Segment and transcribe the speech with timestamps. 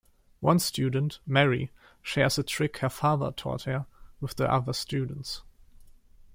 [0.39, 1.69] One student, Mary,
[2.01, 3.85] shares a trick her father taught her
[4.19, 5.43] with the other students.